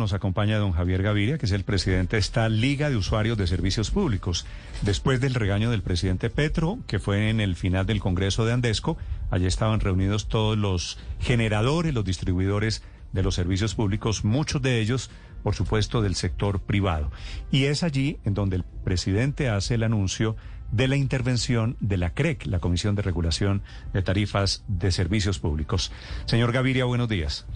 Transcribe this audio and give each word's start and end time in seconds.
nos 0.00 0.14
acompaña 0.14 0.58
don 0.58 0.72
Javier 0.72 1.02
Gaviria, 1.02 1.38
que 1.38 1.46
es 1.46 1.52
el 1.52 1.62
presidente 1.62 2.16
de 2.16 2.20
esta 2.20 2.48
Liga 2.48 2.90
de 2.90 2.96
Usuarios 2.96 3.38
de 3.38 3.46
Servicios 3.46 3.90
Públicos. 3.92 4.46
Después 4.82 5.20
del 5.20 5.34
regaño 5.34 5.70
del 5.70 5.82
presidente 5.82 6.30
Petro, 6.30 6.78
que 6.88 6.98
fue 6.98 7.30
en 7.30 7.38
el 7.38 7.54
final 7.54 7.86
del 7.86 8.00
Congreso 8.00 8.44
de 8.44 8.52
Andesco, 8.52 8.96
allí 9.30 9.46
estaban 9.46 9.78
reunidos 9.78 10.26
todos 10.26 10.58
los 10.58 10.98
generadores, 11.20 11.94
los 11.94 12.04
distribuidores 12.04 12.82
de 13.12 13.22
los 13.22 13.34
servicios 13.34 13.74
públicos, 13.74 14.24
muchos 14.24 14.62
de 14.62 14.80
ellos, 14.80 15.10
por 15.42 15.54
supuesto, 15.54 16.00
del 16.02 16.14
sector 16.14 16.60
privado. 16.60 17.12
Y 17.50 17.64
es 17.64 17.82
allí 17.82 18.18
en 18.24 18.34
donde 18.34 18.56
el 18.56 18.64
presidente 18.64 19.48
hace 19.48 19.74
el 19.74 19.82
anuncio 19.82 20.34
de 20.72 20.88
la 20.88 20.96
intervención 20.96 21.76
de 21.80 21.96
la 21.96 22.10
CREC, 22.10 22.46
la 22.46 22.58
Comisión 22.58 22.94
de 22.94 23.02
Regulación 23.02 23.62
de 23.92 24.02
Tarifas 24.02 24.64
de 24.68 24.92
Servicios 24.92 25.38
Públicos. 25.38 25.92
Señor 26.26 26.52
Gaviria, 26.52 26.84
buenos 26.84 27.08
días. 27.08 27.46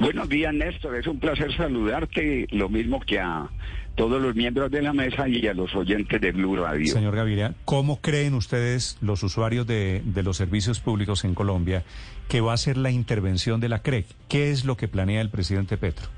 Buenos 0.00 0.28
días, 0.28 0.52
Néstor. 0.54 0.96
Es 0.96 1.06
un 1.06 1.18
placer 1.18 1.54
saludarte, 1.56 2.46
lo 2.50 2.68
mismo 2.68 3.00
que 3.00 3.18
a 3.18 3.48
todos 3.94 4.20
los 4.20 4.34
miembros 4.34 4.70
de 4.70 4.82
la 4.82 4.92
mesa 4.92 5.26
y 5.26 5.46
a 5.46 5.54
los 5.54 5.74
oyentes 5.74 6.20
de 6.20 6.32
Blue 6.32 6.56
Radio. 6.56 6.92
Señor 6.92 7.16
Gaviria, 7.16 7.54
¿cómo 7.64 8.00
creen 8.00 8.34
ustedes, 8.34 8.98
los 9.00 9.22
usuarios 9.22 9.66
de, 9.66 10.02
de 10.04 10.22
los 10.22 10.36
servicios 10.36 10.80
públicos 10.80 11.24
en 11.24 11.34
Colombia, 11.34 11.82
que 12.28 12.42
va 12.42 12.52
a 12.52 12.58
ser 12.58 12.76
la 12.76 12.90
intervención 12.90 13.58
de 13.60 13.70
la 13.70 13.80
CREC? 13.80 14.06
¿Qué 14.28 14.50
es 14.50 14.64
lo 14.64 14.76
que 14.76 14.86
planea 14.86 15.22
el 15.22 15.30
presidente 15.30 15.78
Petro? 15.78 16.08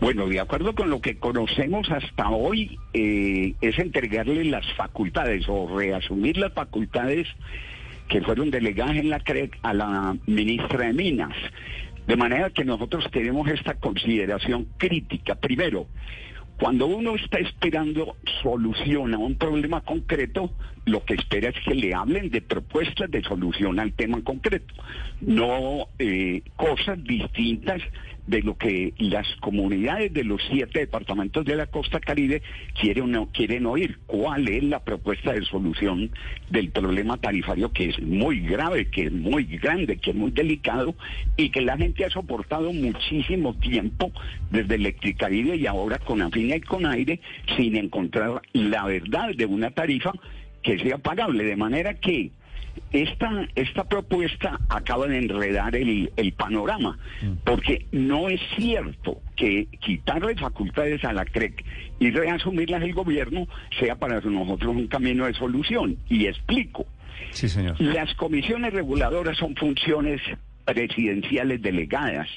Bueno, 0.00 0.28
de 0.28 0.38
acuerdo 0.38 0.74
con 0.76 0.90
lo 0.90 1.00
que 1.00 1.18
conocemos 1.18 1.90
hasta 1.90 2.30
hoy, 2.30 2.78
eh, 2.92 3.54
es 3.60 3.78
entregarle 3.80 4.44
las 4.44 4.64
facultades 4.74 5.44
o 5.48 5.76
reasumir 5.76 6.36
las 6.36 6.52
facultades 6.52 7.26
que 8.08 8.22
fueron 8.22 8.50
delegadas 8.50 8.96
en 8.96 9.10
la 9.10 9.18
CREC 9.18 9.58
a 9.62 9.74
la 9.74 10.16
ministra 10.26 10.86
de 10.86 10.92
Minas. 10.92 11.34
De 12.06 12.16
manera 12.16 12.50
que 12.50 12.64
nosotros 12.64 13.10
tenemos 13.10 13.48
esta 13.48 13.74
consideración 13.74 14.68
crítica. 14.78 15.34
Primero, 15.34 15.88
cuando 16.58 16.86
uno 16.86 17.16
está 17.16 17.38
esperando 17.38 18.16
solución 18.42 19.14
a 19.14 19.18
un 19.18 19.36
problema 19.36 19.80
concreto, 19.80 20.52
lo 20.86 21.04
que 21.04 21.14
espera 21.14 21.50
es 21.50 21.56
que 21.64 21.74
le 21.74 21.92
hablen 21.92 22.30
de 22.30 22.40
propuestas 22.40 23.10
de 23.10 23.22
solución 23.22 23.78
al 23.78 23.92
tema 23.92 24.22
concreto, 24.22 24.74
no 25.20 25.88
eh, 25.98 26.42
cosas 26.56 27.02
distintas 27.04 27.82
de 28.28 28.42
lo 28.42 28.56
que 28.56 28.92
las 28.98 29.26
comunidades 29.40 30.12
de 30.12 30.22
los 30.22 30.40
siete 30.50 30.80
departamentos 30.80 31.44
de 31.46 31.56
la 31.56 31.66
costa 31.66 31.98
caribe 31.98 32.42
quieren, 32.78 33.26
quieren 33.26 33.66
oír. 33.66 33.98
¿Cuál 34.06 34.48
es 34.48 34.62
la 34.64 34.84
propuesta 34.84 35.32
de 35.32 35.42
solución 35.46 36.10
del 36.50 36.70
problema 36.70 37.16
tarifario 37.16 37.72
que 37.72 37.88
es 37.88 38.00
muy 38.00 38.40
grave, 38.40 38.90
que 38.90 39.04
es 39.04 39.12
muy 39.12 39.44
grande, 39.44 39.96
que 39.96 40.10
es 40.10 40.16
muy 40.16 40.30
delicado 40.30 40.94
y 41.38 41.48
que 41.48 41.62
la 41.62 41.78
gente 41.78 42.04
ha 42.04 42.10
soportado 42.10 42.72
muchísimo 42.72 43.54
tiempo 43.54 44.12
desde 44.50 44.74
Electricaribe 44.74 45.56
y 45.56 45.66
ahora 45.66 45.98
con 45.98 46.20
Afina 46.20 46.56
y 46.56 46.60
con 46.60 46.84
Aire 46.84 47.20
sin 47.56 47.76
encontrar 47.76 48.42
la 48.52 48.84
verdad 48.84 49.34
de 49.34 49.46
una 49.46 49.70
tarifa 49.70 50.12
que 50.62 50.78
sea 50.78 50.98
pagable? 50.98 51.44
De 51.44 51.56
manera 51.56 51.94
que 51.94 52.30
esta, 52.92 53.46
esta 53.54 53.84
propuesta 53.84 54.58
acaba 54.68 55.06
de 55.06 55.18
enredar 55.18 55.76
el, 55.76 56.12
el 56.16 56.32
panorama, 56.32 56.98
mm. 57.22 57.32
porque 57.44 57.86
no 57.92 58.28
es 58.28 58.40
cierto 58.56 59.20
que 59.36 59.66
quitarle 59.80 60.34
facultades 60.36 61.04
a 61.04 61.12
la 61.12 61.24
CREC 61.24 61.64
y 61.98 62.10
reasumirlas 62.10 62.82
el 62.82 62.94
gobierno 62.94 63.46
sea 63.78 63.96
para 63.96 64.20
nosotros 64.20 64.74
un 64.74 64.86
camino 64.88 65.26
de 65.26 65.34
solución. 65.34 65.96
Y 66.08 66.26
explico. 66.26 66.86
Sí, 67.30 67.48
señor. 67.48 67.80
Las 67.80 68.14
comisiones 68.14 68.72
reguladoras 68.72 69.36
son 69.36 69.54
funciones 69.56 70.20
presidenciales 70.68 71.62
delegadas 71.62 72.28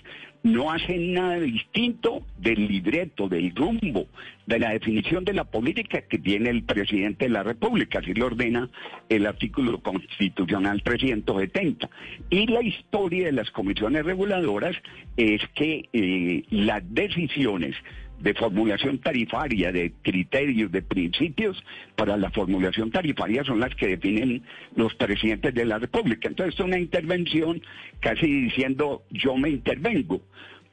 no 0.44 0.72
hacen 0.72 1.14
nada 1.14 1.40
distinto 1.40 2.24
del 2.40 2.68
libreto, 2.68 3.28
del 3.28 3.54
rumbo, 3.54 4.08
de 4.48 4.58
la 4.58 4.72
definición 4.72 5.24
de 5.24 5.34
la 5.34 5.44
política 5.44 6.02
que 6.02 6.18
tiene 6.18 6.50
el 6.50 6.64
presidente 6.64 7.26
de 7.26 7.30
la 7.30 7.44
República, 7.44 8.00
así 8.00 8.14
lo 8.14 8.26
ordena 8.26 8.68
el 9.10 9.28
artículo 9.28 9.80
constitucional 9.82 10.82
370. 10.82 11.90
Y 12.32 12.48
la 12.48 12.64
historia 12.64 13.26
de 13.26 13.34
las 13.34 13.52
comisiones 13.52 14.04
reguladoras 14.04 14.76
es 15.16 15.42
que 15.54 15.88
eh, 15.94 16.44
las 16.50 16.82
decisiones 16.92 17.76
de 18.22 18.34
formulación 18.34 19.00
tarifaria, 19.00 19.72
de 19.72 19.94
criterios, 20.02 20.72
de 20.72 20.82
principios 20.82 21.62
para 21.96 22.18
la 22.18 22.30
formulación 22.32 22.92
tarifaria 22.92 23.44
son 23.44 23.60
las 23.60 23.74
que 23.76 23.88
definen 23.88 24.44
los 24.76 24.94
presidentes 24.96 25.54
de 25.54 25.66
la 25.66 25.80
República. 25.80 26.28
Entonces 26.28 26.56
es 26.56 26.60
una 26.60 26.80
intervención 26.80 27.62
casi 28.00 28.28
diciendo 28.28 29.04
yo 29.10 29.36
me 29.38 29.50
intervengo 29.50 30.22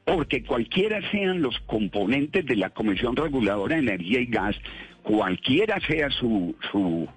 porque 0.05 0.43
cualquiera 0.43 1.01
sean 1.11 1.41
los 1.41 1.59
componentes 1.61 2.45
de 2.45 2.55
la 2.55 2.71
Comisión 2.71 3.15
Reguladora 3.15 3.75
de 3.75 3.81
Energía 3.81 4.21
y 4.21 4.25
Gas, 4.25 4.55
cualquiera 5.03 5.79
sea 5.81 6.09
su, 6.09 6.55
su, 6.71 7.07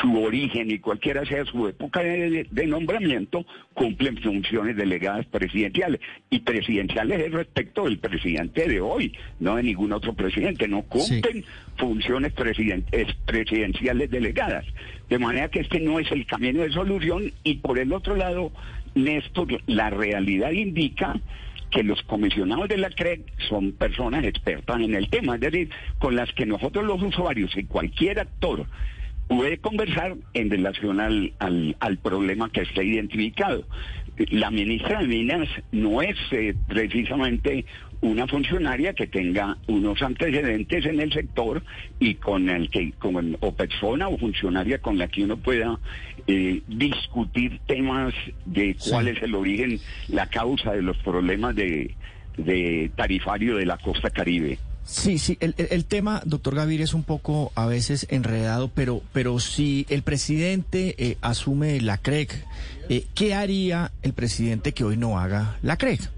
su 0.00 0.22
origen 0.22 0.70
y 0.70 0.78
cualquiera 0.78 1.24
sea 1.24 1.44
su 1.44 1.68
época 1.68 2.00
de, 2.00 2.66
nombramiento, 2.66 3.46
cumplen 3.74 4.16
funciones 4.18 4.76
delegadas 4.76 5.26
presidenciales. 5.26 6.00
Y 6.30 6.40
presidenciales 6.40 7.20
es 7.20 7.32
respecto 7.32 7.84
del 7.84 7.98
presidente 7.98 8.68
de 8.68 8.80
hoy, 8.80 9.12
no 9.40 9.56
de 9.56 9.62
ningún 9.62 9.92
otro 9.92 10.14
presidente. 10.14 10.68
No 10.68 10.82
cumplen 10.82 11.44
funciones 11.76 12.32
presidenciales 12.32 14.10
delegadas. 14.10 14.64
De 15.08 15.18
manera 15.18 15.48
que 15.48 15.60
este 15.60 15.80
no 15.80 15.98
es 15.98 16.10
el 16.10 16.26
camino 16.26 16.62
de 16.62 16.72
solución. 16.72 17.32
Y 17.44 17.56
por 17.56 17.78
el 17.78 17.92
otro 17.92 18.16
lado, 18.16 18.52
Néstor, 18.94 19.60
la 19.66 19.90
realidad 19.90 20.50
indica 20.50 21.20
que 21.70 21.82
los 21.82 22.02
comisionados 22.02 22.68
de 22.68 22.78
la 22.78 22.90
CREC 22.90 23.20
son 23.48 23.72
personas 23.72 24.24
expertas 24.24 24.80
en 24.80 24.94
el 24.94 25.08
tema, 25.08 25.34
es 25.34 25.40
decir, 25.40 25.70
con 25.98 26.16
las 26.16 26.32
que 26.32 26.46
nosotros 26.46 26.84
los 26.84 27.02
usuarios 27.02 27.56
y 27.56 27.64
cualquier 27.64 28.20
actor 28.20 28.66
puede 29.28 29.58
conversar 29.58 30.16
en 30.34 30.50
relación 30.50 31.00
al, 31.00 31.32
al, 31.38 31.98
problema 31.98 32.50
que 32.50 32.62
está 32.62 32.82
identificado. 32.82 33.64
La 34.30 34.50
ministra 34.50 35.00
de 35.00 35.06
Minas 35.06 35.48
no 35.72 36.00
es 36.00 36.16
eh, 36.30 36.54
precisamente 36.66 37.66
una 38.00 38.26
funcionaria 38.26 38.92
que 38.92 39.06
tenga 39.06 39.56
unos 39.66 40.00
antecedentes 40.02 40.86
en 40.86 41.00
el 41.00 41.12
sector 41.12 41.62
y 41.98 42.14
con 42.14 42.48
el 42.48 42.70
que, 42.70 42.92
con, 42.92 43.36
o 43.40 43.52
persona 43.52 44.08
o 44.08 44.16
funcionaria 44.18 44.78
con 44.78 44.98
la 44.98 45.08
que 45.08 45.24
uno 45.24 45.36
pueda 45.36 45.78
eh, 46.26 46.62
discutir 46.66 47.60
temas 47.66 48.14
de 48.44 48.76
cuál 48.88 49.08
es 49.08 49.22
el 49.22 49.34
origen, 49.34 49.80
la 50.08 50.26
causa 50.26 50.72
de 50.72 50.82
los 50.82 50.96
problemas 50.98 51.54
de, 51.54 51.94
de 52.36 52.90
tarifario 52.96 53.56
de 53.56 53.66
la 53.66 53.78
costa 53.78 54.10
caribe. 54.10 54.58
Sí, 54.86 55.18
sí, 55.18 55.36
el, 55.40 55.54
el, 55.58 55.84
tema, 55.84 56.22
doctor 56.24 56.54
Gaviria, 56.54 56.84
es 56.84 56.94
un 56.94 57.02
poco 57.02 57.50
a 57.56 57.66
veces 57.66 58.06
enredado, 58.08 58.70
pero, 58.72 59.02
pero 59.12 59.40
si 59.40 59.84
el 59.88 60.02
presidente 60.02 60.94
eh, 60.98 61.16
asume 61.22 61.80
la 61.80 61.98
CREC, 61.98 62.44
eh, 62.88 63.04
¿qué 63.16 63.34
haría 63.34 63.90
el 64.02 64.12
presidente 64.12 64.72
que 64.72 64.84
hoy 64.84 64.96
no 64.96 65.18
haga 65.18 65.56
la 65.62 65.76
CREC? 65.76 66.08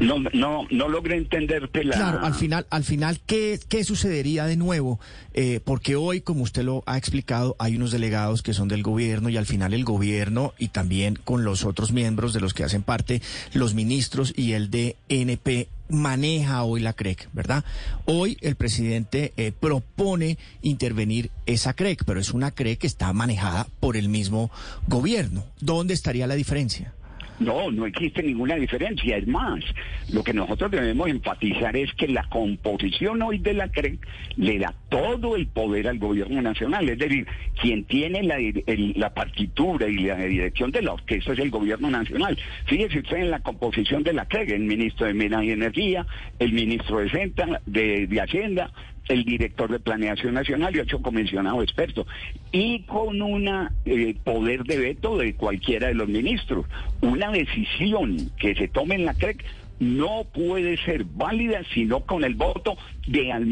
No, 0.00 0.18
no, 0.32 0.66
no 0.70 0.88
logré 0.88 1.16
entenderte 1.16 1.84
la... 1.84 1.94
Claro, 1.94 2.24
al 2.24 2.34
final, 2.34 2.66
al 2.70 2.82
final, 2.82 3.20
¿qué, 3.24 3.60
qué 3.68 3.84
sucedería 3.84 4.46
de 4.46 4.56
nuevo? 4.56 4.98
Eh, 5.32 5.60
porque 5.62 5.94
hoy, 5.94 6.20
como 6.20 6.42
usted 6.42 6.64
lo 6.64 6.82
ha 6.86 6.98
explicado, 6.98 7.54
hay 7.60 7.76
unos 7.76 7.92
delegados 7.92 8.42
que 8.42 8.54
son 8.54 8.66
del 8.66 8.82
gobierno 8.82 9.28
y 9.28 9.36
al 9.36 9.46
final 9.46 9.72
el 9.72 9.84
gobierno 9.84 10.52
y 10.58 10.68
también 10.68 11.14
con 11.22 11.44
los 11.44 11.64
otros 11.64 11.92
miembros 11.92 12.32
de 12.32 12.40
los 12.40 12.54
que 12.54 12.64
hacen 12.64 12.82
parte, 12.82 13.22
los 13.52 13.74
ministros 13.74 14.32
y 14.36 14.52
el 14.52 14.68
DNP 14.70 15.68
maneja 15.88 16.62
hoy 16.64 16.80
la 16.80 16.92
CREC, 16.92 17.28
¿verdad? 17.32 17.64
Hoy 18.04 18.38
el 18.40 18.56
presidente 18.56 19.32
eh, 19.36 19.52
propone 19.52 20.38
intervenir 20.62 21.30
esa 21.46 21.74
CREC, 21.74 22.04
pero 22.04 22.20
es 22.20 22.32
una 22.32 22.50
CREC 22.50 22.80
que 22.80 22.86
está 22.86 23.12
manejada 23.12 23.66
por 23.80 23.96
el 23.96 24.08
mismo 24.08 24.50
gobierno. 24.88 25.44
¿Dónde 25.60 25.94
estaría 25.94 26.26
la 26.26 26.34
diferencia? 26.34 26.94
No, 27.38 27.70
no 27.70 27.86
existe 27.86 28.22
ninguna 28.22 28.54
diferencia. 28.56 29.16
Es 29.16 29.26
más, 29.26 29.64
lo 30.12 30.22
que 30.22 30.32
nosotros 30.32 30.70
debemos 30.70 31.08
enfatizar 31.08 31.76
es 31.76 31.92
que 31.94 32.08
la 32.08 32.22
composición 32.28 33.22
hoy 33.22 33.38
de 33.38 33.54
la 33.54 33.68
CREC 33.68 33.98
le 34.36 34.58
da 34.58 34.74
todo 34.88 35.34
el 35.34 35.48
poder 35.48 35.88
al 35.88 35.98
gobierno 35.98 36.40
nacional. 36.40 36.88
Es 36.88 36.98
decir, 36.98 37.26
quien 37.60 37.84
tiene 37.84 38.22
la, 38.22 39.10
partitura 39.14 39.88
y 39.88 39.98
la 39.98 40.16
dirección 40.16 40.70
de 40.70 40.82
la 40.82 40.92
orquesta 40.92 41.32
es 41.32 41.38
el 41.38 41.50
gobierno 41.50 41.90
nacional. 41.90 42.38
Fíjese 42.66 43.00
usted 43.00 43.16
en 43.16 43.30
la 43.30 43.40
composición 43.40 44.02
de 44.02 44.12
la 44.12 44.26
CREC, 44.26 44.50
el 44.50 44.62
ministro 44.62 45.06
de 45.06 45.14
Minas 45.14 45.44
y 45.44 45.50
Energía, 45.50 46.06
el 46.38 46.52
ministro 46.52 46.98
de, 46.98 48.06
de 48.06 48.20
Hacienda, 48.20 48.70
el 49.08 49.24
director 49.24 49.70
de 49.70 49.80
Planeación 49.80 50.34
Nacional 50.34 50.74
y 50.74 50.80
ocho 50.80 51.02
comisionados 51.02 51.62
expertos, 51.62 52.06
y 52.52 52.80
con 52.82 53.20
un 53.20 53.48
eh, 53.84 54.16
poder 54.24 54.64
de 54.64 54.78
veto 54.78 55.18
de 55.18 55.34
cualquiera 55.34 55.88
de 55.88 55.94
los 55.94 56.08
ministros. 56.08 56.66
Una 57.00 57.30
decisión 57.30 58.30
que 58.38 58.54
se 58.54 58.68
tome 58.68 58.96
en 58.96 59.04
la 59.04 59.14
CREC 59.14 59.44
no 59.80 60.24
puede 60.32 60.76
ser 60.78 61.04
válida 61.04 61.60
sino 61.74 62.00
con 62.00 62.24
el 62.24 62.34
voto 62.34 62.76
de 63.06 63.32
al, 63.32 63.44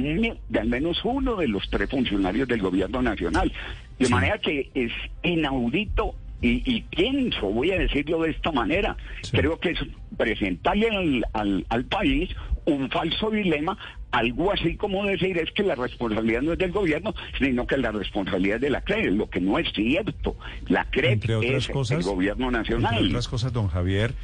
de 0.48 0.58
al 0.58 0.68
menos 0.68 1.00
uno 1.04 1.36
de 1.36 1.48
los 1.48 1.68
tres 1.68 1.90
funcionarios 1.90 2.48
del 2.48 2.62
gobierno 2.62 3.02
nacional. 3.02 3.52
De 3.98 4.08
manera 4.08 4.38
que 4.38 4.70
es 4.74 4.92
inaudito 5.22 6.14
y, 6.44 6.80
pienso, 6.90 7.46
voy 7.46 7.70
a 7.70 7.78
decirlo 7.78 8.22
de 8.22 8.30
esta 8.30 8.50
manera, 8.50 8.96
creo 9.30 9.60
que 9.60 9.70
es 9.70 9.78
presentarle 10.16 10.88
al, 11.32 11.64
al, 11.68 11.84
país 11.84 12.30
un 12.64 12.90
falso 12.90 13.30
dilema, 13.30 13.76
algo 14.10 14.52
así 14.52 14.76
como 14.76 15.04
decir 15.04 15.38
es 15.38 15.50
que 15.52 15.62
la 15.62 15.74
responsabilidad 15.74 16.42
no 16.42 16.52
es 16.52 16.58
del 16.58 16.72
gobierno, 16.72 17.14
sino 17.38 17.66
que 17.66 17.76
la 17.76 17.92
responsabilidad 17.92 18.56
es 18.56 18.62
de 18.62 18.70
la 18.70 18.82
CRE, 18.82 19.10
lo 19.10 19.28
que 19.28 19.40
no 19.40 19.58
es 19.58 19.72
cierto. 19.72 20.36
La 20.68 20.84
CRE 20.84 21.18
es 21.42 21.68
el 21.90 22.02
gobierno 22.02 22.50
nacional. 22.50 22.94
Entre 22.94 23.08
otras 23.08 23.28
cosas, 23.28 23.52
don 23.52 23.68
Javier, 23.68 24.14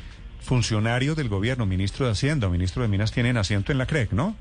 funcionario 0.41 1.15
del 1.15 1.29
gobierno, 1.29 1.67
ministro 1.67 2.07
de 2.07 2.13
Hacienda, 2.13 2.49
ministro 2.49 2.83
de 2.83 2.89
Minas, 2.89 3.13
tienen 3.13 3.37
asiento 3.37 3.73
en 3.73 3.79
la 3.79 3.87
CREC, 3.87 4.13
¿no? 4.13 4.37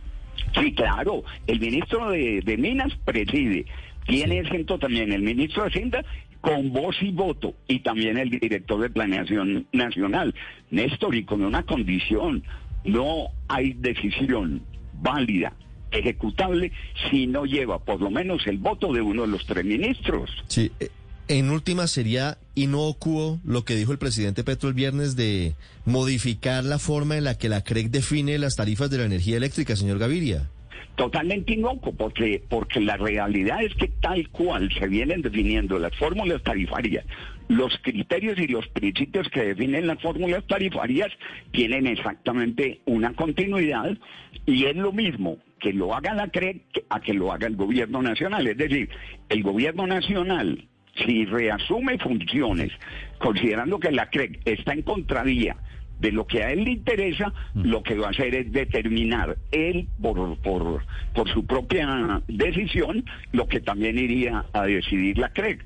Sí, 0.60 0.74
claro. 0.74 1.24
El 1.48 1.60
ministro 1.60 2.10
de, 2.12 2.56
Minas 2.58 2.94
preside. 3.06 3.66
Tiene 4.06 4.40
asiento 4.40 4.80
también 4.80 5.12
el 5.12 5.22
ministro 5.22 5.64
de 5.64 5.70
Hacienda 5.70 6.06
con 6.42 6.72
voz 6.72 6.96
y 7.02 7.12
voto 7.12 7.56
y 7.68 7.80
también 7.80 8.18
el 8.18 8.30
director 8.30 8.80
de 8.80 8.90
Planeación 8.90 9.68
Nacional. 9.74 10.34
Néstor, 10.72 11.16
y 11.16 11.26
con 11.26 11.44
una 11.44 11.64
condición, 11.64 12.44
no 12.88 13.28
hay 13.48 13.74
decisión 13.74 14.64
válida, 15.02 15.54
ejecutable, 15.92 16.72
si 17.10 17.28
no 17.28 17.46
lleva 17.46 17.80
por 17.80 18.02
lo 18.02 18.10
menos 18.10 18.46
el 18.48 18.58
voto 18.58 18.92
de 18.94 19.02
uno 19.02 19.24
de 19.24 19.28
los 19.30 19.46
tres 19.46 19.64
ministros. 19.64 20.32
Sí, 20.48 20.72
eh, 20.80 20.90
en 21.28 21.50
última 21.50 21.88
sería 21.88 22.38
inocuo 22.56 23.40
lo 23.44 23.66
que 23.66 23.76
dijo 23.76 23.92
el 23.92 23.98
presidente 23.98 24.44
Petro 24.44 24.70
el 24.70 24.76
viernes 24.76 25.16
de 25.16 25.56
modificar 25.86 26.64
la 26.64 26.80
forma 26.80 27.18
en 27.18 27.26
la 27.26 27.38
que 27.38 27.50
la 27.50 27.64
CREC 27.64 27.90
define 27.90 28.38
las 28.38 28.56
tarifas 28.56 28.90
de 28.90 29.00
la 29.00 29.06
energía 29.06 29.38
eléctrica, 29.38 29.76
señor 29.76 30.00
Gaviria 30.00 30.50
totalmente 30.98 31.54
inocuo, 31.54 31.94
porque, 31.94 32.42
porque 32.50 32.82
la 32.82 32.98
realidad 32.98 33.64
es 33.64 33.74
que 33.76 33.88
tal 33.88 34.28
cual 34.30 34.70
se 34.78 34.88
vienen 34.88 35.22
definiendo 35.22 35.80
las 35.80 35.96
fórmulas 35.96 36.42
tarifarias, 36.42 37.06
los 37.48 37.78
criterios 37.82 38.38
y 38.40 38.48
los 38.48 38.68
principios 38.70 39.30
que 39.30 39.44
definen 39.44 39.88
las 39.88 40.02
fórmulas 40.02 40.46
tarifarias 40.48 41.12
tienen 41.52 41.88
exactamente 41.88 42.82
una 42.86 43.14
continuidad 43.14 43.98
y 44.46 44.66
es 44.66 44.76
lo 44.76 44.92
mismo 44.92 45.38
que 45.60 45.74
lo 45.74 45.94
haga 45.96 46.14
la 46.14 46.28
CREC 46.28 46.62
a 46.90 47.00
que 47.00 47.14
lo 47.14 47.32
haga 47.32 47.48
el 47.48 47.56
gobierno 47.56 48.02
nacional. 48.02 48.48
Es 48.48 48.58
decir, 48.58 48.90
el 49.30 49.44
gobierno 49.44 49.88
nacional, 49.88 50.68
si 51.06 51.26
reasume 51.26 51.98
funciones, 51.98 52.72
considerando 53.20 53.80
que 53.80 53.92
la 53.92 54.10
CREC 54.10 54.42
está 54.46 54.74
en 54.74 54.84
contravía 54.84 55.56
de 56.00 56.12
lo 56.12 56.28
que 56.28 56.44
a 56.44 56.52
él 56.52 56.64
le 56.64 56.72
interesa, 56.72 57.34
mm. 57.56 57.62
lo 57.64 57.82
que 57.82 57.96
va 57.96 58.08
a 58.08 58.12
hacer 58.12 58.36
es 58.36 58.52
determinar 58.52 59.38
él 59.52 59.88
por, 60.00 60.38
por, 60.40 60.86
por 61.16 61.30
su 61.30 61.46
propia 61.46 62.22
decisión 62.28 63.04
lo 63.32 63.48
que 63.48 63.62
también 63.62 63.98
iría 63.98 64.46
a 64.54 64.66
decidir 64.66 65.18
la 65.18 65.30
CREC 65.30 65.66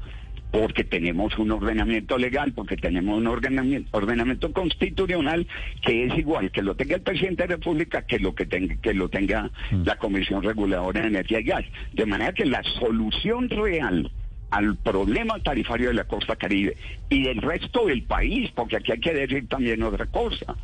porque 0.52 0.84
tenemos 0.84 1.38
un 1.38 1.52
ordenamiento 1.52 2.18
legal, 2.18 2.54
porque 2.54 2.76
tenemos 2.76 3.18
un 3.18 3.28
ordenamiento, 3.28 3.98
ordenamiento 3.98 4.52
constitucional 4.52 5.48
que 5.82 6.06
es 6.06 6.18
igual 6.18 6.52
que 6.52 6.62
lo 6.62 6.76
tenga 6.76 6.96
el 6.96 7.02
presidente 7.02 7.44
de 7.44 7.50
la 7.50 7.56
República 7.56 8.06
que 8.06 8.20
lo 8.20 8.36
que 8.36 8.46
tenga, 8.46 8.76
que 8.76 8.94
lo 8.94 9.10
tenga 9.10 9.50
mm. 9.72 9.84
la 9.86 9.98
Comisión 9.98 10.44
Reguladora 10.44 11.02
de 11.02 11.08
Energía 11.08 11.40
y 11.40 11.44
Gas. 11.44 11.66
De 11.94 12.06
manera 12.06 12.34
que 12.34 12.46
la 12.46 12.62
solución 12.80 13.50
real 13.50 14.12
al 14.52 14.76
problema 14.76 15.40
tarifario 15.40 15.88
de 15.88 15.94
la 15.94 16.04
costa 16.04 16.36
caribe 16.36 16.76
y 17.10 17.24
del 17.24 17.42
resto 17.42 17.86
del 17.88 18.04
país, 18.04 18.52
porque 18.54 18.78
aquí 18.78 18.92
hay 18.92 19.00
que 19.00 19.14
decir 19.14 19.48
también 19.48 19.82
otra 19.82 20.06
cosa. 20.08 20.56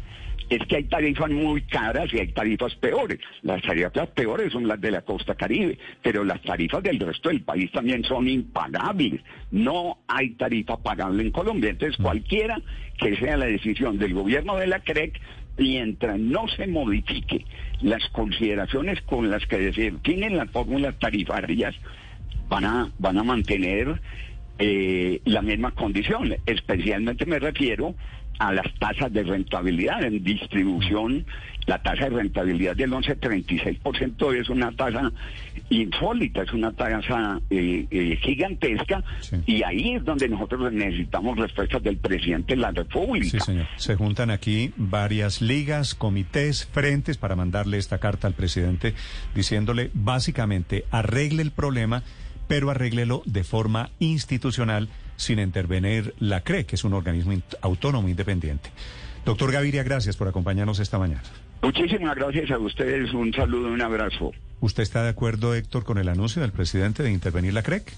Es 0.49 0.65
que 0.67 0.77
hay 0.77 0.83
tarifas 0.85 1.29
muy 1.29 1.61
caras 1.63 2.13
y 2.13 2.19
hay 2.19 2.27
tarifas 2.27 2.73
peores. 2.75 3.19
Las 3.41 3.61
tarifas 3.61 4.07
peores 4.09 4.53
son 4.53 4.67
las 4.67 4.79
de 4.79 4.91
la 4.91 5.01
costa 5.01 5.35
caribe, 5.35 5.77
pero 6.01 6.23
las 6.23 6.41
tarifas 6.41 6.81
del 6.83 6.99
resto 6.99 7.29
del 7.29 7.41
país 7.41 7.69
también 7.71 8.03
son 8.05 8.29
impagables. 8.29 9.21
No 9.51 9.99
hay 10.07 10.31
tarifa 10.31 10.77
pagable 10.77 11.23
en 11.23 11.31
Colombia. 11.31 11.71
Entonces, 11.71 11.99
mm. 11.99 12.03
cualquiera 12.03 12.61
que 12.97 13.17
sea 13.17 13.35
la 13.35 13.45
decisión 13.45 13.97
del 13.97 14.13
gobierno 14.13 14.55
de 14.55 14.67
la 14.67 14.79
CREC, 14.79 15.19
mientras 15.57 16.17
no 16.19 16.47
se 16.47 16.67
modifique 16.67 17.45
las 17.81 18.07
consideraciones 18.09 19.01
con 19.01 19.29
las 19.29 19.45
que 19.47 19.57
definen 19.57 20.38
las 20.38 20.50
fórmulas 20.51 20.97
tarifarias, 21.00 21.75
van 22.47 22.65
a, 22.65 22.91
van 23.00 23.17
a 23.17 23.23
mantener 23.23 24.00
eh, 24.59 25.21
la 25.25 25.41
misma 25.41 25.71
condición. 25.71 26.35
Especialmente 26.45 27.25
me 27.25 27.39
refiero 27.39 27.95
a 28.39 28.54
las 28.54 28.68
tasas 28.80 29.12
de 29.12 29.24
rentabilidad 29.24 30.04
en 30.04 30.24
distribución. 30.24 31.25
La 31.66 31.81
tasa 31.81 32.06
de 32.06 32.12
rentabilidad 32.12 32.78
del 32.78 32.92
11,36% 32.92 34.39
es 34.39 34.50
una 34.50 34.72
tasa 34.72 35.12
insólita, 35.69 36.44
es 36.44 36.54
una 36.54 36.72
tasa 36.72 37.42
eh, 37.50 37.86
eh, 37.92 38.18
gigantesca 38.22 39.04
y 39.45 39.63
ahí 39.63 39.95
es 39.95 40.06
donde 40.06 40.30
nosotros 40.30 40.72
necesitamos 40.72 41.38
respuestas 41.38 41.84
del 41.84 41.98
presidente 41.98 42.56
de 42.56 42.62
la 42.62 42.72
República. 42.72 43.31
Sí, 43.31 43.39
señor. 43.42 43.68
Se 43.75 43.95
juntan 43.95 44.31
aquí 44.31 44.72
varias 44.78 45.42
ligas, 45.42 45.94
comités, 45.94 46.66
frentes 46.68 47.18
para 47.18 47.36
mandarle 47.36 47.78
esta 47.78 47.98
carta 47.98 48.28
al 48.28 48.34
presidente 48.34 48.94
diciéndole 49.36 49.92
básicamente 49.94 50.86
arregle 50.89 51.42
el 51.42 51.51
problema 51.51 52.01
pero 52.48 52.69
arréglelo 52.69 53.24
de 53.25 53.44
forma 53.44 53.89
institucional 54.00 54.89
sin 55.17 55.39
intervenir 55.39 56.13
la 56.19 56.41
CRE, 56.41 56.65
que 56.65 56.75
es 56.75 56.83
un 56.85 56.93
organismo 56.93 57.33
autónomo 57.61 58.07
independiente. 58.07 58.69
Doctor 59.25 59.51
Gaviria, 59.51 59.83
gracias 59.83 60.15
por 60.15 60.29
acompañarnos 60.29 60.79
esta 60.79 60.97
mañana. 60.97 61.23
Muchísimas 61.61 62.15
gracias 62.15 62.49
a 62.51 62.57
ustedes, 62.57 63.13
un 63.13 63.33
saludo, 63.33 63.67
un 63.67 63.81
abrazo. 63.81 64.31
¿Usted 64.61 64.83
está 64.83 65.03
de 65.03 65.09
acuerdo, 65.09 65.53
Héctor, 65.53 65.83
con 65.83 65.97
el 65.97 66.07
anuncio 66.07 66.41
del 66.41 66.51
presidente 66.51 67.03
de 67.03 67.11
intervenir 67.11 67.53
la 67.53 67.63
CREC? 67.63 67.91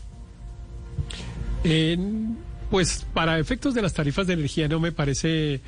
pues 2.70 3.06
para 3.14 3.38
efectos 3.38 3.74
de 3.74 3.82
las 3.82 3.94
tarifas 3.94 4.28
de 4.28 4.34
energía 4.34 4.68
no 4.68 4.80
me 4.80 4.92
parece 4.92 5.60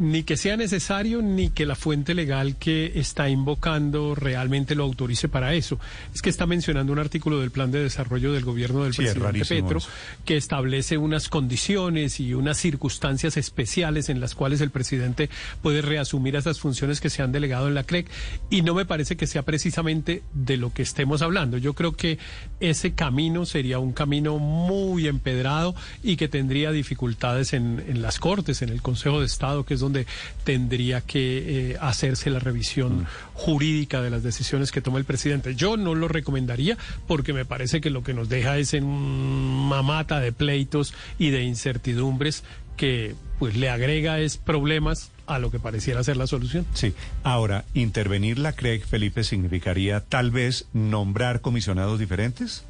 ni 0.00 0.22
que 0.22 0.38
sea 0.38 0.56
necesario 0.56 1.20
ni 1.20 1.50
que 1.50 1.66
la 1.66 1.74
fuente 1.74 2.14
legal 2.14 2.56
que 2.56 2.92
está 2.94 3.28
invocando 3.28 4.14
realmente 4.14 4.74
lo 4.74 4.84
autorice 4.84 5.28
para 5.28 5.52
eso. 5.52 5.78
Es 6.14 6.22
que 6.22 6.30
está 6.30 6.46
mencionando 6.46 6.90
un 6.92 6.98
artículo 6.98 7.38
del 7.38 7.50
plan 7.50 7.70
de 7.70 7.82
desarrollo 7.82 8.32
del 8.32 8.42
gobierno 8.42 8.84
del 8.84 8.94
presidente 8.94 9.44
Petro 9.44 9.80
que 10.24 10.38
establece 10.38 10.96
unas 10.96 11.28
condiciones 11.28 12.18
y 12.18 12.32
unas 12.32 12.56
circunstancias 12.56 13.36
especiales 13.36 14.08
en 14.08 14.20
las 14.20 14.34
cuales 14.34 14.62
el 14.62 14.70
presidente 14.70 15.28
puede 15.60 15.82
reasumir 15.82 16.34
esas 16.34 16.60
funciones 16.60 16.98
que 17.00 17.10
se 17.10 17.22
han 17.22 17.30
delegado 17.30 17.68
en 17.68 17.74
la 17.74 17.84
CREC 17.84 18.08
y 18.48 18.62
no 18.62 18.74
me 18.74 18.86
parece 18.86 19.18
que 19.18 19.26
sea 19.26 19.42
precisamente 19.42 20.22
de 20.32 20.56
lo 20.56 20.72
que 20.72 20.80
estemos 20.80 21.20
hablando. 21.20 21.58
Yo 21.58 21.74
creo 21.74 21.92
que 21.92 22.18
ese 22.58 22.94
camino 22.94 23.44
sería 23.44 23.78
un 23.78 23.92
camino 23.92 24.38
muy 24.38 25.08
empedrado 25.08 25.74
y 26.02 26.16
que 26.16 26.28
tendría 26.28 26.72
dificultades 26.72 27.52
en, 27.52 27.84
en 27.86 28.00
las 28.00 28.18
Cortes, 28.18 28.62
en 28.62 28.70
el 28.70 28.80
Consejo 28.80 29.20
de 29.20 29.26
Estado, 29.26 29.64
que 29.66 29.74
es 29.74 29.80
donde 29.80 29.89
donde 29.90 30.06
tendría 30.44 31.00
que 31.00 31.72
eh, 31.72 31.76
hacerse 31.80 32.30
la 32.30 32.38
revisión 32.38 33.02
mm. 33.02 33.06
jurídica 33.34 34.00
de 34.00 34.10
las 34.10 34.22
decisiones 34.22 34.70
que 34.70 34.80
toma 34.80 34.98
el 34.98 35.04
presidente. 35.04 35.54
Yo 35.54 35.76
no 35.76 35.94
lo 35.94 36.08
recomendaría 36.08 36.78
porque 37.06 37.32
me 37.32 37.44
parece 37.44 37.80
que 37.80 37.90
lo 37.90 38.02
que 38.02 38.14
nos 38.14 38.28
deja 38.28 38.56
es 38.58 38.74
en 38.74 38.84
una 38.84 39.82
mata 39.82 40.20
de 40.20 40.32
pleitos 40.32 40.94
y 41.18 41.30
de 41.30 41.42
incertidumbres 41.42 42.44
que 42.76 43.14
pues 43.38 43.56
le 43.56 43.68
agrega 43.68 44.20
es 44.20 44.36
problemas 44.36 45.10
a 45.26 45.38
lo 45.38 45.50
que 45.50 45.58
pareciera 45.58 46.04
ser 46.04 46.16
la 46.16 46.26
solución. 46.26 46.66
Sí. 46.74 46.94
Ahora, 47.22 47.64
intervenir 47.74 48.38
la 48.38 48.52
CREG, 48.52 48.84
Felipe, 48.84 49.24
significaría 49.24 50.00
tal 50.00 50.30
vez 50.30 50.66
nombrar 50.72 51.40
comisionados 51.40 51.98
diferentes. 51.98 52.64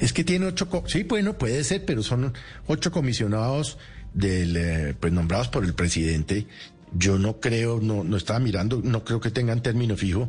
Es 0.00 0.12
que 0.12 0.24
tiene 0.24 0.46
ocho, 0.46 0.68
sí, 0.86 1.04
bueno, 1.04 1.34
puede 1.34 1.62
ser, 1.64 1.84
pero 1.84 2.02
son 2.02 2.34
ocho 2.66 2.90
comisionados 2.90 3.78
del, 4.18 4.56
eh, 4.56 4.94
pues 4.98 5.12
nombrados 5.12 5.48
por 5.48 5.64
el 5.64 5.74
presidente, 5.74 6.46
yo 6.92 7.18
no 7.18 7.40
creo, 7.40 7.80
no, 7.80 8.04
no 8.04 8.16
estaba 8.16 8.38
mirando, 8.38 8.80
no 8.82 9.04
creo 9.04 9.20
que 9.20 9.30
tengan 9.30 9.62
término 9.62 9.96
fijo, 9.96 10.28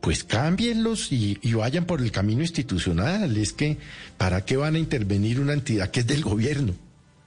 pues 0.00 0.24
cámbienlos 0.24 1.12
y, 1.12 1.38
y, 1.42 1.54
vayan 1.54 1.84
por 1.84 2.00
el 2.00 2.12
camino 2.12 2.42
institucional. 2.42 3.36
Es 3.36 3.52
que, 3.52 3.78
¿para 4.16 4.44
qué 4.44 4.56
van 4.56 4.74
a 4.74 4.78
intervenir 4.78 5.40
una 5.40 5.52
entidad 5.52 5.90
que 5.90 6.00
es 6.00 6.06
del 6.06 6.22
gobierno? 6.22 6.74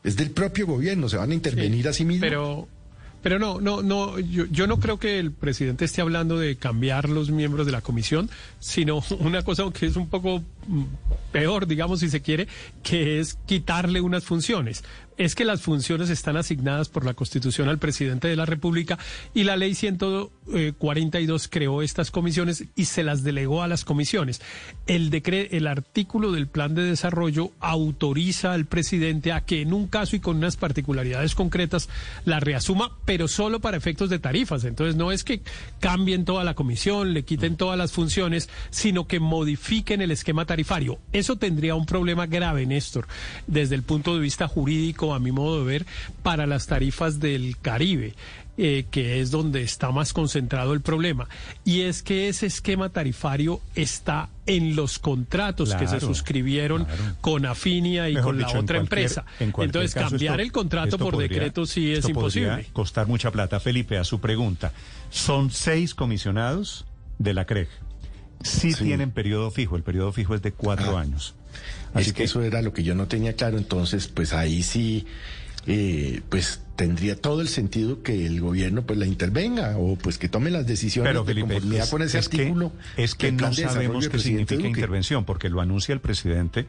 Es 0.04 0.16
del 0.16 0.32
propio 0.32 0.66
gobierno, 0.66 1.10
se 1.10 1.18
van 1.18 1.32
a 1.32 1.34
intervenir 1.34 1.88
a 1.88 1.94
sí 1.94 2.06
mismos. 2.06 2.28
Pero 2.28 2.68
pero 3.22 3.38
no, 3.38 3.60
no, 3.60 3.82
no, 3.82 4.18
yo, 4.18 4.46
yo 4.46 4.66
no 4.66 4.80
creo 4.80 4.98
que 4.98 5.20
el 5.20 5.32
presidente 5.32 5.84
esté 5.84 6.02
hablando 6.02 6.40
de 6.40 6.56
cambiar 6.56 7.10
los 7.10 7.32
miembros 7.32 7.66
de 7.66 7.74
la 7.74 7.82
comisión, 7.82 8.30
sino 8.60 9.04
una 9.20 9.44
cosa 9.44 9.64
que 9.74 9.88
es 9.88 9.96
un 9.98 10.08
poco 10.08 10.42
mm, 10.68 10.84
peor, 11.32 11.68
digamos, 11.68 12.00
si 12.00 12.10
se 12.10 12.22
quiere, 12.22 12.48
que 12.82 13.20
es 13.20 13.38
quitarle 13.46 14.00
unas 14.00 14.24
funciones. 14.24 14.84
Es 15.20 15.36
que 15.36 15.44
las 15.44 15.62
funciones 15.62 16.10
están 16.10 16.38
asignadas 16.38 16.88
por 16.88 17.04
la 17.04 17.14
Constitución 17.14 17.68
al 17.68 17.78
presidente 17.78 18.30
de 18.30 18.38
la 18.38 18.46
República 18.46 18.98
y 19.34 19.44
la 19.44 19.58
ley 19.58 19.76
142 19.76 21.50
creó 21.50 21.82
estas 21.82 22.10
comisiones 22.10 22.64
y 22.74 22.86
se 22.86 23.04
las 23.04 23.22
delegó 23.22 23.62
a 23.62 23.68
las 23.68 23.84
comisiones. 23.84 24.42
El, 24.88 25.12
el 25.14 25.68
artículo 25.68 26.32
del 26.32 26.48
plan 26.48 26.74
de 26.74 26.84
desarrollo 26.84 27.52
autoriza 27.60 28.54
al 28.54 28.66
presidente 28.66 29.34
a 29.34 29.42
que 29.42 29.60
en 29.60 29.74
un 29.74 29.88
caso 29.88 30.16
y 30.16 30.22
con 30.22 30.38
unas 30.38 30.56
particularidades 30.56 31.36
concretas 31.36 31.90
la 32.24 32.40
reasuma, 32.40 32.96
pero 33.04 33.28
solo 33.28 33.60
para 33.60 33.76
efectos 33.76 34.10
de 34.10 34.20
tarifas. 34.20 34.64
Entonces 34.64 34.96
no 34.96 35.12
es 35.12 35.26
que 35.26 35.42
cambien 35.82 36.24
toda 36.24 36.46
la 36.46 36.54
comisión, 36.54 37.14
le 37.14 37.24
quiten 37.24 37.58
todas 37.58 37.78
las 37.78 37.92
funciones, 37.92 38.48
sino 38.70 39.06
que 39.06 39.20
modifiquen 39.20 40.02
el 40.02 40.12
esquema 40.12 40.46
tarifario. 40.46 40.98
Eso 41.12 41.36
tendría 41.36 41.76
un 41.76 41.86
problema 41.86 42.26
grave, 42.26 42.66
Néstor, 42.66 43.06
desde 43.48 43.76
el 43.76 43.84
punto 43.84 44.16
de 44.16 44.22
vista 44.22 44.48
jurídico, 44.48 45.09
a 45.14 45.20
mi 45.20 45.32
modo 45.32 45.60
de 45.60 45.66
ver, 45.66 45.86
para 46.24 46.48
las 46.48 46.68
tarifas 46.68 47.20
del 47.20 47.58
Caribe. 47.62 48.16
Eh, 48.62 48.88
que 48.92 49.22
es 49.22 49.32
donde 49.32 49.62
está 49.62 49.90
más 49.92 50.12
concentrado 50.12 50.74
el 50.74 50.82
problema. 50.82 51.30
Y 51.64 51.84
es 51.84 52.04
que 52.04 52.28
ese 52.28 52.46
esquema 52.46 52.90
tarifario 52.90 53.62
está 53.74 54.28
en 54.48 54.76
los 54.76 55.00
contratos 55.00 55.74
que 55.76 55.88
se 55.88 56.02
suscribieron 56.02 56.86
con 57.22 57.46
Afinia 57.46 58.10
y 58.10 58.18
con 58.18 58.38
la 58.38 58.50
otra 58.50 58.78
empresa. 58.78 59.24
Entonces, 59.40 59.94
cambiar 59.94 60.42
el 60.42 60.52
contrato 60.52 60.98
por 60.98 61.16
decreto 61.16 61.66
sí 61.66 61.94
es 61.94 62.10
imposible. 62.10 62.68
Costar 62.74 63.08
mucha 63.08 63.32
plata. 63.32 63.62
Felipe, 63.62 63.98
a 63.98 64.04
su 64.04 64.20
pregunta. 64.20 64.74
Son 65.10 65.52
seis 65.52 65.96
comisionados 65.96 66.86
de 67.18 67.34
la 67.34 67.46
CREG. 67.46 67.70
Sí, 68.44 68.74
tienen 68.74 69.12
periodo 69.12 69.52
fijo. 69.52 69.78
El 69.78 69.84
periodo 69.84 70.12
fijo 70.12 70.36
es 70.36 70.42
de 70.42 70.52
cuatro 70.52 70.98
ah. 70.98 71.02
años. 71.02 71.34
Así 71.94 72.12
que 72.12 72.24
eso 72.24 72.44
era 72.44 72.62
lo 72.62 72.74
que 72.74 72.84
yo 72.84 72.96
no 72.96 73.08
tenía 73.08 73.34
claro. 73.34 73.58
Entonces, 73.58 74.08
pues 74.08 74.34
ahí 74.34 74.64
sí 74.64 75.06
eh, 75.68 76.22
pues 76.30 76.62
tendría 76.76 77.16
todo 77.16 77.42
el 77.42 77.50
sentido 77.50 78.02
que 78.02 78.26
el 78.26 78.40
gobierno 78.40 78.84
pues 78.84 78.98
la 78.98 79.06
intervenga 79.06 79.78
o 79.78 79.98
pues 79.98 80.18
que 80.18 80.30
tome 80.30 80.50
las 80.50 80.66
decisiones 80.66 81.10
Pero, 81.10 81.26
Felipe, 81.26 81.48
de 81.48 81.54
conformidad 81.56 81.90
con 81.90 82.02
ese 82.02 82.18
artículo. 82.18 82.72
es 82.96 83.16
que 83.16 83.32
no 83.32 83.54
sabemos 83.54 84.08
qué 84.08 84.20
significa 84.20 84.66
intervención, 84.66 85.26
porque 85.26 85.50
lo 85.50 85.62
anuncia 85.62 85.94
el 85.94 86.00
presidente 86.00 86.66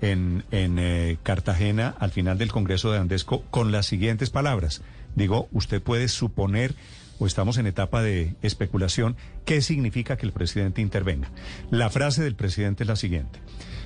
en, 0.00 0.44
en 0.50 0.78
eh, 0.78 1.18
Cartagena 1.22 1.94
al 1.98 2.10
final 2.10 2.38
del 2.38 2.50
Congreso 2.50 2.90
de 2.90 2.98
Andesco 2.98 3.42
con 3.50 3.70
las 3.70 3.86
siguientes 3.86 4.30
palabras. 4.30 4.82
Digo, 5.14 5.48
usted 5.52 5.80
puede 5.80 6.08
suponer 6.08 6.74
o 7.18 7.26
estamos 7.26 7.56
en 7.58 7.66
etapa 7.66 8.02
de 8.02 8.34
especulación, 8.42 9.16
¿qué 9.44 9.62
significa 9.62 10.16
que 10.16 10.26
el 10.26 10.32
presidente 10.32 10.82
intervenga? 10.82 11.30
La 11.70 11.88
frase 11.88 12.22
del 12.22 12.34
presidente 12.34 12.82
es 12.82 12.88
la 12.88 12.96
siguiente. 12.96 13.38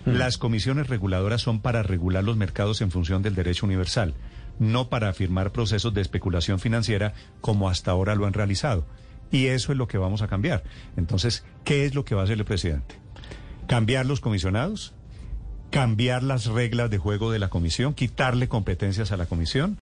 Las 0.07 0.39
comisiones 0.39 0.89
reguladoras 0.89 1.43
son 1.43 1.61
para 1.61 1.83
regular 1.83 2.25
los 2.25 2.37
mercados 2.37 2.81
en 2.81 2.91
función 2.91 3.23
del 3.23 3.35
derecho 3.35 3.67
universal 3.67 4.15
no 4.59 4.89
para 4.89 5.09
afirmar 5.09 5.53
procesos 5.53 5.93
de 5.95 6.01
especulación 6.01 6.59
financiera 6.59 7.15
como 7.41 7.69
hasta 7.69 7.91
ahora 7.91 8.15
lo 8.15 8.27
han 8.27 8.33
realizado. 8.33 8.87
Y 9.31 9.47
eso 9.47 9.73
es 9.73 9.79
lo 9.79 9.89
que 9.89 9.99
vamos 9.99 10.23
a 10.23 10.29
cambiar. 10.29 10.63
Entonces, 10.97 11.45
¿qué 11.65 11.85
es 11.85 11.95
lo 11.95 12.05
que 12.05 12.15
va 12.15 12.23
a 12.23 12.25
hacer 12.25 12.39
el 12.39 12.45
presidente? 12.45 13.01
¿Cambiar 13.67 14.07
los 14.07 14.21
comisionados? 14.21 14.95
¿Cambiar 15.71 16.23
las 16.23 16.47
reglas 16.47 16.91
de 16.91 16.99
juego 16.99 17.33
de 17.33 17.41
la 17.41 17.51
comisión? 17.51 17.93
¿Quitarle 17.93 18.49
competencias 18.49 19.11
a 19.11 19.17
la 19.17 19.27
comisión? 19.27 19.75